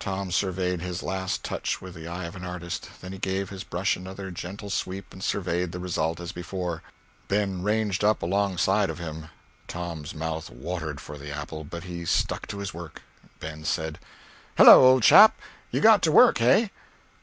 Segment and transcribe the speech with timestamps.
[0.00, 3.64] Tom surveyed his last touch with the eye of an artist, then he gave his
[3.64, 6.82] brush another gentle sweep and surveyed the result, as before.
[7.28, 9.28] Ben ranged up alongside of him.
[9.66, 13.02] Tom's mouth watered for the apple, but he stuck to his work.
[13.40, 13.98] Ben said:
[14.56, 15.38] "Hello, old chap,
[15.70, 16.70] you got to work, hey?"